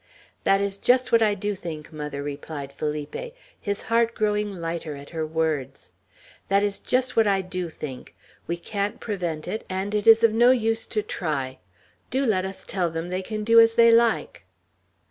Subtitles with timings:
[0.43, 5.27] "That's just what I do think, mother," replied Felipe, his heart growing lighter at her
[5.27, 5.93] words.
[6.49, 8.15] "That's just what I do think.
[8.47, 11.59] We can't prevent it, and it is of no use to try.
[12.09, 14.43] Do let us tell them they can do as they like."